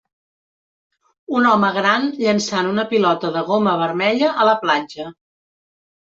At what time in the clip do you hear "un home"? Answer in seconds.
1.39-1.67